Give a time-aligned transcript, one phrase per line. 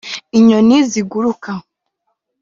[0.37, 1.51] inyoni ziguruka